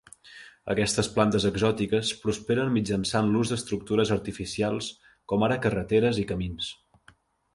Aquestes 0.73 1.09
plantes 1.17 1.43
exòtiques 1.49 2.13
prosperen 2.23 2.71
mitjançant 2.77 3.29
l'ús 3.35 3.51
d'estructures 3.53 4.13
artificials 4.17 4.87
com 5.33 5.47
ara 5.49 5.61
carreteres 5.67 6.23
i 6.25 6.25
camins. 6.33 6.75